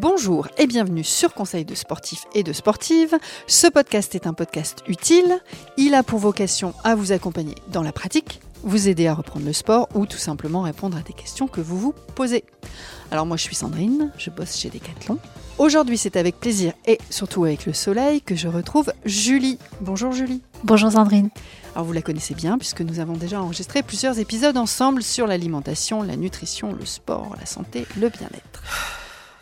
[0.00, 3.18] Bonjour et bienvenue sur Conseil de sportifs et de sportives.
[3.46, 5.38] Ce podcast est un podcast utile.
[5.76, 9.52] Il a pour vocation à vous accompagner dans la pratique, vous aider à reprendre le
[9.52, 12.44] sport ou tout simplement répondre à des questions que vous vous posez.
[13.10, 15.18] Alors moi je suis Sandrine, je bosse chez Decathlon.
[15.58, 19.58] Aujourd'hui c'est avec plaisir et surtout avec le soleil que je retrouve Julie.
[19.82, 20.40] Bonjour Julie.
[20.64, 21.28] Bonjour Sandrine.
[21.74, 26.02] Alors vous la connaissez bien puisque nous avons déjà enregistré plusieurs épisodes ensemble sur l'alimentation,
[26.02, 28.62] la nutrition, le sport, la santé, le bien-être.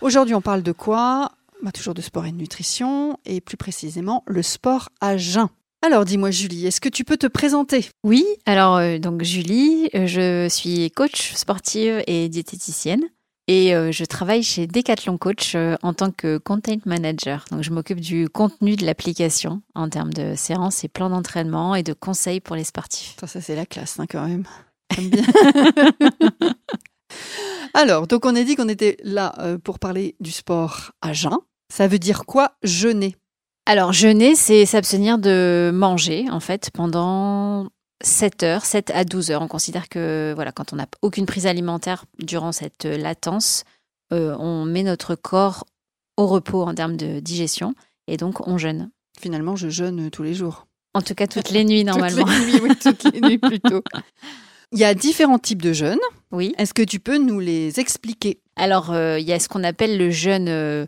[0.00, 1.32] Aujourd'hui on parle de quoi?
[1.62, 5.48] Bah, Toujours de sport et de nutrition et plus précisément le sport à jeun.
[5.84, 7.86] Alors dis-moi Julie, est-ce que tu peux te présenter?
[8.04, 13.02] Oui, alors euh, donc Julie, euh, je suis coach sportive et diététicienne
[13.48, 17.44] et euh, je travaille chez Decathlon Coach en tant que content manager.
[17.50, 21.82] Donc je m'occupe du contenu de l'application en termes de séances et plans d'entraînement et
[21.82, 23.16] de conseils pour les sportifs.
[23.18, 24.44] Ça, ça c'est la classe hein, quand même.
[24.98, 25.22] Bien.
[27.74, 31.38] Alors, donc on a dit qu'on était là pour parler du sport à jeun.
[31.72, 33.16] Ça veut dire quoi jeûner?
[33.66, 37.68] Alors, jeûner, c'est s'abstenir de manger, en fait, pendant
[38.02, 39.42] 7 heures, 7 à 12 heures.
[39.42, 43.64] On considère que, voilà, quand on n'a aucune prise alimentaire durant cette latence,
[44.12, 45.66] euh, on met notre corps
[46.16, 47.74] au repos en termes de digestion
[48.06, 48.90] et donc on jeûne.
[49.20, 50.66] Finalement, je jeûne tous les jours.
[50.94, 52.24] En tout cas, toutes les nuits, normalement.
[52.24, 53.82] toutes les nuits, oui, toutes les nuits plutôt.
[54.72, 55.98] Il y a différents types de jeûnes.
[56.30, 56.54] Oui.
[56.58, 58.40] Est-ce que tu peux nous les expliquer?
[58.56, 60.86] Alors, euh, il y a ce qu'on appelle le jeûne euh,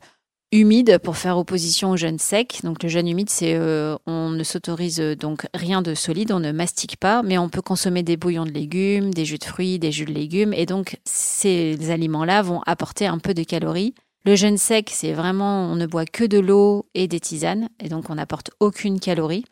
[0.52, 2.60] humide pour faire opposition au jeûne sec.
[2.64, 6.52] Donc le jeûne humide, c'est euh, on ne s'autorise donc rien de solide, on ne
[6.52, 9.92] mastique pas, mais on peut consommer des bouillons de légumes, des jus de fruits, des
[9.92, 13.94] jus de légumes, et donc ces aliments-là vont apporter un peu de calories.
[14.24, 17.88] Le jeûne sec, c'est vraiment on ne boit que de l'eau et des tisanes, et
[17.88, 19.44] donc on n'apporte aucune calorie.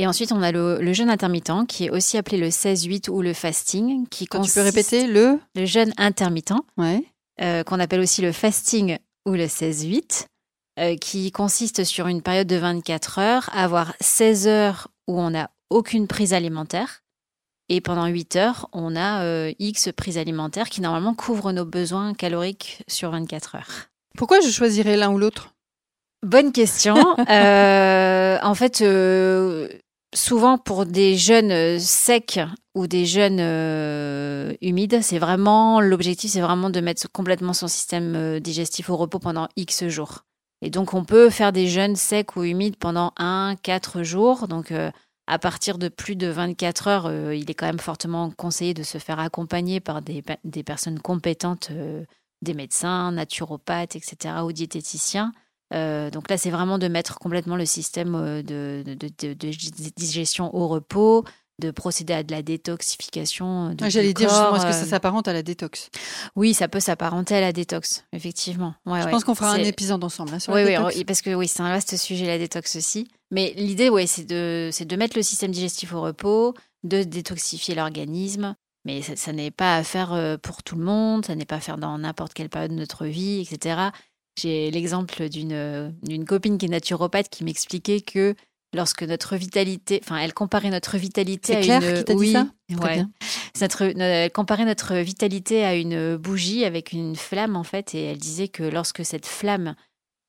[0.00, 3.32] Et ensuite, on a le, jeûne intermittent, qui est aussi appelé le 16-8 ou le
[3.32, 4.06] fasting.
[4.06, 7.02] Qui Quand tu peux répéter le Le jeûne intermittent, ouais.
[7.40, 10.26] Euh, qu'on appelle aussi le fasting ou le 16-8.
[10.78, 15.50] Euh, qui consiste sur une période de 24 heures, avoir 16 heures où on n'a
[15.68, 17.02] aucune prise alimentaire.
[17.68, 22.14] Et pendant 8 heures, on a euh, X prises alimentaires qui normalement couvrent nos besoins
[22.14, 23.88] caloriques sur 24 heures.
[24.16, 25.54] Pourquoi je choisirais l'un ou l'autre?
[26.24, 26.94] Bonne question.
[27.28, 28.82] Euh, en fait,
[30.14, 32.40] souvent pour des jeunes secs
[32.74, 33.40] ou des jeunes
[34.60, 39.48] humides, c'est vraiment l'objectif, c'est vraiment de mettre complètement son système digestif au repos pendant
[39.56, 40.24] X jours.
[40.60, 44.48] Et donc, on peut faire des jeûnes secs ou humides pendant 1-4 jours.
[44.48, 44.90] Donc, euh,
[45.26, 48.82] à partir de plus de 24 heures, euh, il est quand même fortement conseillé de
[48.82, 52.04] se faire accompagner par des, des personnes compétentes, euh,
[52.42, 55.32] des médecins, naturopathes, etc., ou diététiciens.
[55.70, 61.24] Donc là, c'est vraiment de mettre complètement le système de, de, de digestion au repos,
[61.60, 63.74] de procéder à de la détoxification.
[63.74, 64.86] De J'allais dire justement, est-ce que ça euh.
[64.86, 65.90] s'apparente à la détox?
[66.36, 68.74] Oui, ça peut s'apparenter à la détox, effectivement.
[68.86, 70.96] je pense qu'on fera un épisode ensemble hein, sur la détox.
[70.96, 73.08] Oui, parce que oui, c'est un vaste sujet, la détox aussi.
[73.30, 76.54] Mais l'idée, ouais, c'est de, de mettre le système digestif au repos,
[76.84, 78.54] de détoxifier l'organisme.
[78.84, 81.60] Mais ça, n'est pas à faire euh, pour tout le monde, ça n'est pas à
[81.60, 83.90] faire dans n'importe quelle période de notre vie, etc.
[84.38, 88.34] J'ai l'exemple d'une copine qui est naturopathe qui m'expliquait que
[88.74, 92.04] lorsque notre vitalité, enfin, elle comparait notre vitalité à Claire une.
[92.04, 92.48] Qui oui, dit ça?
[92.82, 93.04] ouais.
[93.60, 98.18] Notre, elle comparait notre vitalité à une bougie avec une flamme en fait, et elle
[98.18, 99.74] disait que lorsque cette flamme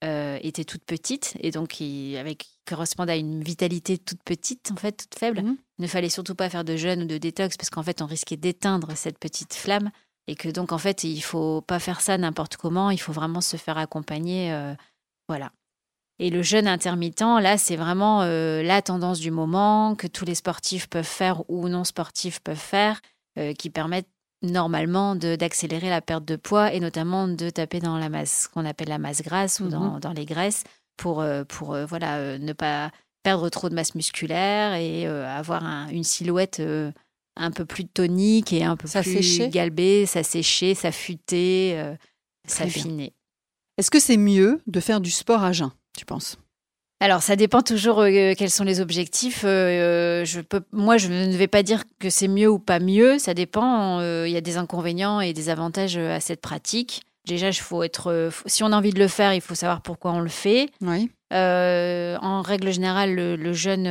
[0.03, 4.77] euh, était toute petite et donc qui, avec correspondait à une vitalité toute petite en
[4.77, 5.57] fait, toute faible, mhm.
[5.79, 8.37] ne fallait surtout pas faire de jeûne ou de détox parce qu'en fait on risquait
[8.37, 9.91] d'éteindre cette petite flamme
[10.29, 13.41] et que donc en fait il faut pas faire ça n'importe comment, il faut vraiment
[13.41, 14.75] se faire accompagner, euh,
[15.27, 15.51] voilà.
[16.19, 20.35] Et le jeûne intermittent, là, c'est vraiment euh, la tendance du moment que tous les
[20.35, 22.99] sportifs peuvent faire ou non sportifs peuvent faire,
[23.39, 24.09] euh, qui permettent
[24.41, 28.89] normalement d'accélérer la perte de poids et notamment de taper dans la masse, qu'on appelle
[28.89, 30.63] la masse grasse ou dans, mmh dans, les graisses,
[30.97, 32.91] pour, pour voilà, ne pas
[33.23, 36.61] perdre trop de masse musculaire et avoir une silhouette
[37.39, 41.81] un peu plus tonique et un peu ça plus galbée, s'assécher, s'affûter,
[42.45, 43.13] s'affiner.
[43.77, 46.37] Est-ce que c'est mieux de faire du sport à jeun tu penses?
[47.01, 49.43] Alors, ça dépend toujours euh, quels sont les objectifs.
[49.45, 53.19] Euh, je peux, moi, je ne vais pas dire que c'est mieux ou pas mieux.
[53.19, 53.99] Ça dépend.
[53.99, 57.03] Euh, il y a des inconvénients et des avantages à cette pratique.
[57.25, 58.29] Déjà, il faut être.
[58.47, 60.69] si on a envie de le faire, il faut savoir pourquoi on le fait.
[60.81, 61.09] Oui.
[61.31, 63.87] En règle générale, le, jeune,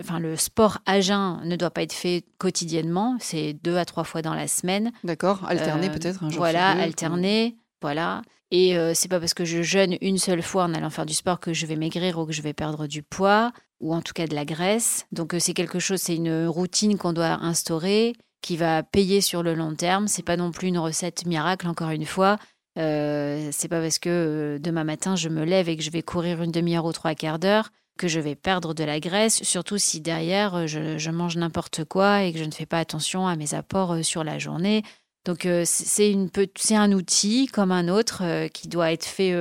[0.00, 3.16] enfin le sport à jeun ne doit pas être fait quotidiennement.
[3.20, 4.92] C'est deux à trois fois dans la semaine.
[5.04, 5.44] D'accord.
[5.48, 6.38] Alterner peut-être un jour.
[6.38, 7.56] Voilà, alterner.
[7.80, 8.22] Voilà.
[8.52, 11.14] Et euh, c'est pas parce que je jeûne une seule fois en allant faire du
[11.14, 13.50] sport que je vais maigrir ou que je vais perdre du poids
[13.80, 15.06] ou en tout cas de la graisse.
[15.10, 19.42] Donc euh, c'est quelque chose, c'est une routine qu'on doit instaurer qui va payer sur
[19.42, 20.06] le long terme.
[20.06, 22.36] C'est pas non plus une recette miracle encore une fois.
[22.78, 26.02] Euh, c'est pas parce que euh, demain matin je me lève et que je vais
[26.02, 29.76] courir une demi-heure ou trois quarts d'heure que je vais perdre de la graisse, surtout
[29.76, 33.36] si derrière euh, je, mange n'importe quoi et que je ne fais pas attention à
[33.36, 34.82] mes apports sur la journée.
[35.24, 39.32] Donc c'est un outil comme un autre qui doit être fait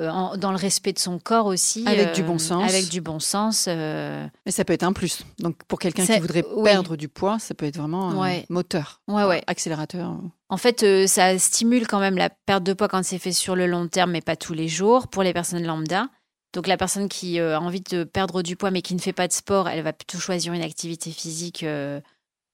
[0.00, 1.84] euh, dans le respect de son corps aussi.
[1.86, 2.68] Avec du bon euh, sens.
[2.68, 3.66] Avec du bon sens.
[3.68, 4.26] Euh.
[4.44, 5.24] Mais ça peut être un plus.
[5.38, 9.24] Donc pour quelqu'un qui voudrait perdre du poids, ça peut être vraiment un moteur, ouais,
[9.24, 9.42] ouais.
[9.46, 10.16] accélérateur.
[10.48, 13.66] En fait, ça stimule quand même la perte de poids quand c'est fait sur le
[13.66, 16.08] long terme, mais pas tous les jours, pour les personnes lambda.
[16.54, 19.28] Donc la personne qui a envie de perdre du poids mais qui ne fait pas
[19.28, 21.64] de sport, elle va plutôt choisir une activité physique.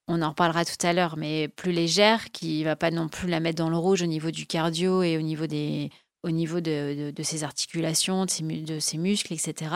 [0.09, 3.41] on en reparlera tout à l'heure, mais plus légère, qui va pas non plus la
[3.41, 5.91] mettre dans le rouge au niveau du cardio et au niveau des
[6.23, 9.75] au niveau de, ses articulations, de ses, de ses, muscles, etc.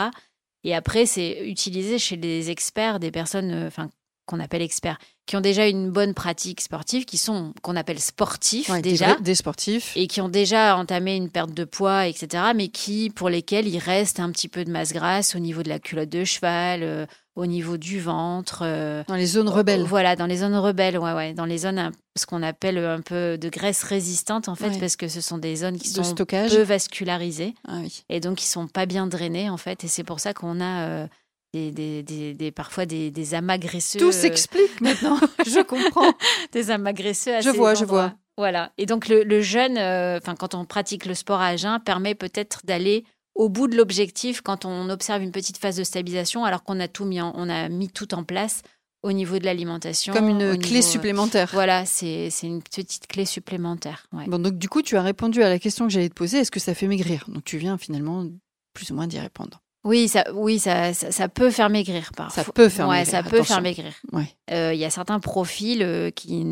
[0.62, 3.90] Et après, c'est utilisé chez les experts, des personnes euh, enfin,
[4.26, 8.70] qu'on appelle experts, qui ont déjà une bonne pratique sportive, qui sont qu'on appelle sportifs
[8.82, 12.44] déjà, des, sportifs, et qui ont déjà entamé une perte de poids, etc.
[12.54, 15.70] Mais qui, pour lesquels, il reste un petit peu de masse grasse au niveau de
[15.70, 17.06] la culotte de cheval, euh,
[17.36, 18.60] au niveau du ventre.
[18.62, 19.84] Euh, dans les zones rebelles.
[19.84, 21.32] Voilà, dans les zones rebelles, ouais, ouais.
[21.32, 25.08] Dans les zones, ce qu'on appelle un peu de graisse résistante, en fait, parce que
[25.08, 26.54] ce sont des zones qui sont stockage.
[26.54, 27.54] peu vascularisées.
[27.66, 28.04] Ah, oui.
[28.10, 29.84] Et donc, qui sont pas bien drainées, en fait.
[29.84, 31.08] Et c'est pour ça qu'on a.
[31.54, 33.98] Euh, des, des, des, parfois des, des amas graisseux.
[33.98, 36.12] Tout s'explique maintenant, je comprends.
[36.52, 38.12] des amas graisseux à Je vois, je vois.
[38.36, 38.72] Voilà.
[38.78, 42.60] Et donc le, le jeûne, euh, quand on pratique le sport à jeun, permet peut-être
[42.64, 43.04] d'aller
[43.34, 46.88] au bout de l'objectif quand on observe une petite phase de stabilisation, alors qu'on a
[46.88, 48.62] tout mis, on a mis tout en place
[49.02, 50.14] au niveau de l'alimentation.
[50.14, 51.50] Comme une clé euh, supplémentaire.
[51.52, 54.06] Voilà, c'est une petite clé supplémentaire.
[54.12, 56.38] Bon, donc du coup, tu as répondu à la question que j'allais te poser.
[56.38, 57.24] Est-ce que ça fait maigrir?
[57.28, 58.26] Donc tu viens finalement
[58.72, 59.60] plus ou moins d'y répondre.
[59.84, 62.42] Oui, ça, oui, ça, ça, peut faire maigrir parfois.
[62.42, 63.92] Ça peut faire ouais, Ça peut faire maigrir.
[64.12, 66.44] Il euh, y a certains profils euh, qui,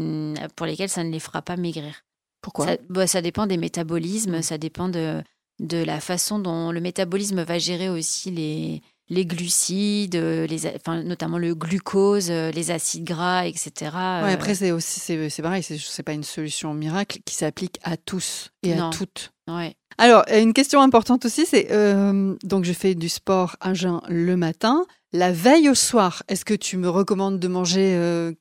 [0.55, 1.95] pour lesquels ça ne les fera pas maigrir.
[2.43, 4.43] Pourquoi ça, bah, ça dépend des métabolismes, mmh.
[4.43, 5.23] ça dépend de,
[5.61, 8.83] de la façon dont le métabolisme va gérer aussi les,
[9.13, 13.91] les glucides, les, enfin, notamment le glucose, les acides gras, etc.
[14.23, 18.51] Ouais, après, c'est aussi c'est pareil, c'est pas une solution miracle qui s'applique à tous
[18.63, 19.33] et à toutes.
[19.49, 19.77] Ouais.
[19.99, 24.37] Alors, une question importante aussi, c'est euh, donc je fais du sport à jeun le
[24.37, 24.87] matin.
[25.13, 28.33] La veille au soir, est-ce que tu me recommandes de manger euh,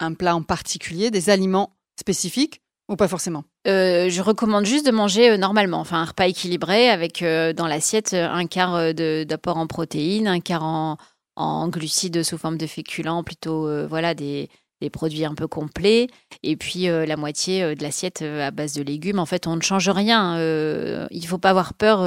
[0.00, 3.44] un plat en particulier, des aliments spécifiques ou pas forcément?
[3.66, 7.66] Euh, Je recommande juste de manger euh, normalement, enfin un repas équilibré avec euh, dans
[7.66, 10.96] l'assiette un quart d'apport en protéines, un quart en,
[11.36, 14.48] en, glucides sous forme de féculents, plutôt voilà des,
[14.80, 16.08] des, produits un peu complets,
[16.42, 19.18] et puis la moitié de l'assiette à base de légumes.
[19.18, 20.38] En fait, on ne change rien.
[20.38, 22.00] il ne faut pas avoir peur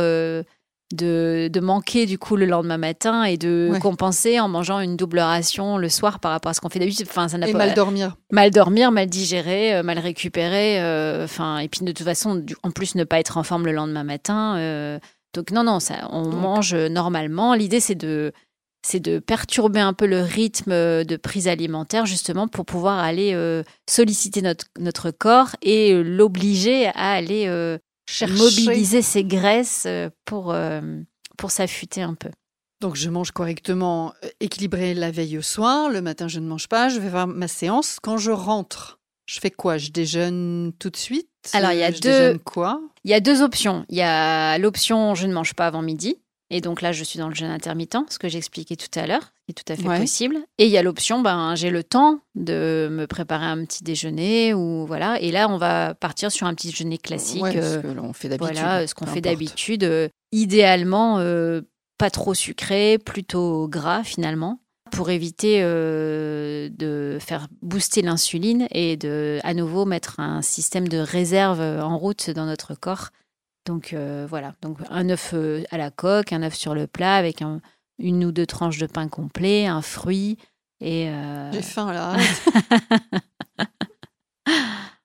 [0.93, 5.19] de, de, manquer du coup le lendemain matin et de compenser en mangeant une double
[5.19, 7.07] ration le soir par rapport à ce qu'on fait d'habitude.
[7.09, 8.15] Enfin, ça n'a et mal dormir.
[8.31, 10.81] Mal dormir, mal digérer, euh, mal récupérer.
[10.81, 13.73] Euh, enfin, et puis de toute façon, en plus ne pas être en forme le
[13.73, 14.57] lendemain matin.
[14.57, 14.99] Euh,
[15.33, 17.53] donc non, non, ça, on mange normalement.
[17.53, 18.31] L'idée c'est de
[18.85, 20.71] c'est de perturber un peu le rythme
[21.03, 23.35] de prise alimentaire justement pour pouvoir aller
[23.89, 27.77] solliciter notre, notre corps et l'obliger à aller
[28.29, 30.81] mobiliser ses graisses euh, pour, euh,
[31.37, 32.29] pour s'affûter un peu.
[32.79, 35.89] Donc je mange correctement, euh, équilibré la veille au soir.
[35.89, 36.89] Le matin, je ne mange pas.
[36.89, 37.97] Je vais faire ma séance.
[38.01, 39.77] Quand je rentre, je fais quoi?
[39.77, 41.27] Je déjeune tout de suite?
[41.53, 42.37] Alors il y a deux.
[42.39, 42.81] quoi?
[43.03, 43.85] Il y a deux options.
[43.89, 46.17] Il y a l'option je ne mange pas avant midi.
[46.49, 49.33] Et donc là, je suis dans le jeûne intermittent, ce que j'expliquais tout à l'heure,
[49.45, 50.37] qui est tout à fait possible.
[50.57, 54.53] Et il y a l'option, ben, j'ai le temps de me préparer un petit déjeuner
[54.53, 55.19] ou voilà.
[55.21, 57.43] Et là, on va partir sur un petit déjeuner classique.
[57.43, 58.55] Ouais, ce qu'on fait d'habitude.
[58.55, 59.83] Voilà, ce qu'on fait d'habitude.
[59.83, 61.61] Euh, idéalement, euh,
[61.97, 64.61] pas trop sucré, plutôt gras finalement,
[64.91, 70.97] pour éviter euh, de faire booster l'insuline et de à nouveau mettre un système de
[70.97, 73.09] réserve en route dans notre corps
[73.67, 77.15] donc euh, voilà, donc un œuf euh, à la coque, un œuf sur le plat
[77.15, 77.43] avec
[77.99, 80.37] une ou deux tranches de pain complet, un fruit
[80.79, 81.09] et.
[81.09, 82.15] Euh, J'ai faim là.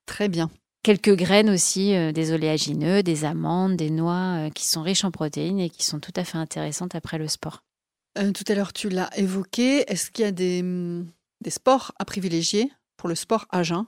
[0.07, 0.49] Très bien.
[0.85, 5.71] Quelques graines aussi, des oléagineux, des amandes, des noix qui sont riches en protéines et
[5.71, 7.62] qui sont tout à fait intéressantes après le sport.
[8.16, 9.90] tout à l'heure, tu l'as évoqué.
[9.90, 11.07] Est-ce qu'il y a des, hum,
[11.40, 13.87] des sports à privilégier pour le sport à jeun?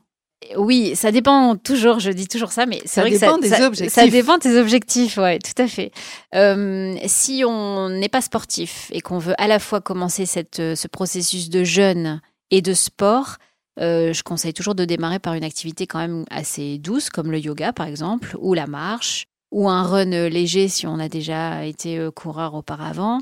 [0.57, 3.67] Oui, ça dépend toujours, je dis toujours ça, mais c'est vrai que ça, des ça,
[3.67, 3.95] objectifs.
[3.95, 5.91] ça dépend des objectifs, ouais, tout à fait.
[6.35, 10.75] Euh, si on n'est pas sportif et qu'on veut à la fois commencer cette, euh,
[10.75, 13.37] ce processus de jeûne et de sport,
[13.81, 17.39] euh, je conseille toujours de démarrer par une activité quand même assez douce, comme le
[17.39, 22.09] yoga par exemple, ou la marche, ou un run léger si on a déjà été
[22.15, 23.21] coureur auparavant.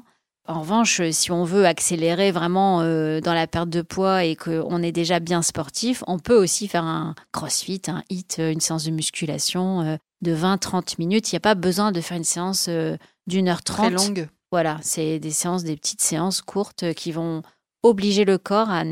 [0.48, 4.82] En revanche, si on veut accélérer vraiment euh, dans la perte de poids et qu'on
[4.82, 8.90] est déjà bien sportif, on peut aussi faire un crossfit, un hit, une séance de
[8.90, 11.30] musculation euh, de 20-30 minutes.
[11.30, 12.96] Il n'y a pas besoin de faire une séance euh,
[13.28, 13.94] d'une heure trente.
[13.94, 14.28] Très longue.
[14.50, 17.42] Voilà, c'est des séances, des petites séances courtes qui vont
[17.84, 18.82] obliger le corps à,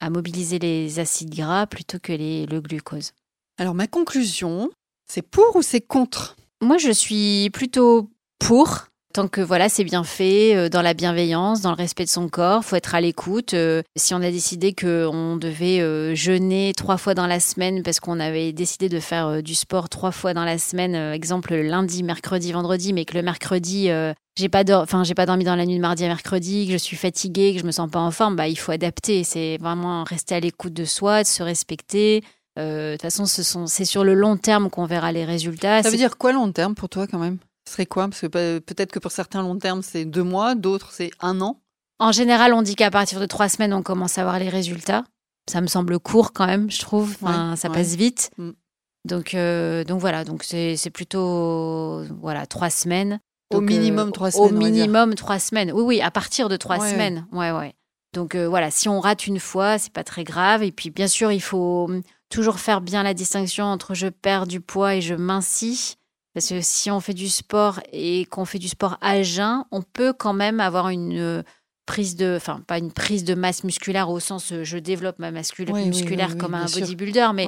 [0.00, 3.12] à mobiliser les acides gras plutôt que les, le glucose.
[3.56, 4.70] Alors ma conclusion,
[5.06, 6.36] c'est pour ou c'est contre?
[6.60, 8.88] Moi, je suis plutôt pour.
[9.12, 12.28] Tant que voilà, c'est bien fait, euh, dans la bienveillance, dans le respect de son
[12.28, 13.52] corps, faut être à l'écoute.
[13.52, 18.00] Euh, si on a décidé qu'on devait euh, jeûner trois fois dans la semaine parce
[18.00, 22.52] qu'on avait décidé de faire du sport trois fois dans la semaine, exemple lundi, mercredi,
[22.52, 23.90] vendredi, mais que le mercredi
[24.38, 26.78] j'ai pas enfin j'ai pas dormi dans la nuit de mardi à mercredi, que je
[26.78, 29.24] suis fatiguée, que je me sens pas en forme, bah il faut adapter.
[29.24, 32.22] C'est vraiment rester à l'écoute de soi, de se respecter.
[32.56, 35.82] De toute façon, ce c'est sur le long terme qu'on verra les résultats.
[35.82, 37.38] Ça veut dire quoi long terme pour toi quand même?
[37.66, 38.08] Ce serait quoi?
[38.08, 41.60] Parce que peut-être que pour certains long terme, c'est deux mois, d'autres, c'est un an.
[41.98, 45.04] En général, on dit qu'à partir de trois semaines, on commence à voir les résultats.
[45.50, 47.16] Ça me semble court quand même, je trouve.
[47.56, 48.30] ça passe vite.
[48.38, 48.50] Mm.
[49.04, 53.20] Donc, euh, donc voilà, donc c'est plutôt voilà trois semaines.
[53.52, 54.54] au minimum euh, trois semaines.
[54.54, 55.72] Au minimum trois semaines.
[55.72, 57.26] Oui, oui, à partir de trois semaines.
[57.32, 57.74] Ouais, ouais.
[58.12, 60.62] Donc euh, voilà, si on rate une fois, c'est pas très grave.
[60.62, 64.46] Et puis bien sûr, il faut hum, toujours faire bien la distinction entre je perds
[64.46, 65.96] du poids et je mincis.
[66.34, 69.82] Parce que si on fait du sport et qu'on fait du sport à jeun, on
[69.82, 71.42] peut quand même avoir une euh,
[71.86, 75.30] prise de, enfin pas une prise de masse musculaire au sens euh, je développe ma
[75.30, 77.46] musculaire comme un bodybuilder, mais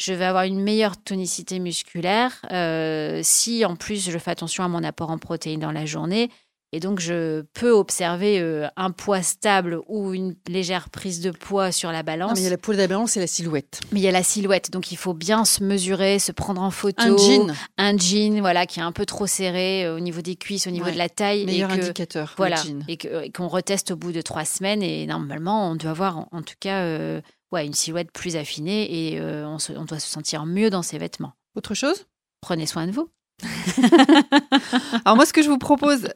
[0.00, 4.68] je vais avoir une meilleure tonicité musculaire euh, si en plus je fais attention à
[4.68, 6.30] mon apport en protéines dans la journée
[6.74, 11.70] et donc, je peux observer euh, un poids stable ou une légère prise de poids
[11.70, 12.32] sur la balance.
[12.34, 13.80] mais il y a la poids de la balance et la silhouette.
[13.92, 14.72] Mais il y a la silhouette.
[14.72, 17.00] Donc, il faut bien se mesurer, se prendre en photo.
[17.00, 17.54] Un jean.
[17.78, 20.70] Un jean, voilà, qui est un peu trop serré euh, au niveau des cuisses, au
[20.70, 21.46] niveau de la taille.
[21.46, 22.34] Meilleur et indicateur.
[22.36, 22.60] Voilà.
[22.88, 22.98] Et
[23.30, 24.82] qu'on reteste au bout de trois semaines.
[24.82, 27.20] Et normalement, on doit avoir en, tout cas euh,
[27.52, 31.34] ouais, une silhouette plus affinée et on, on doit se sentir mieux dans ses vêtements.
[31.54, 32.06] Autre chose?
[32.40, 33.08] Prenez soin de vous.
[35.04, 36.08] Alors moi, ce que je vous propose,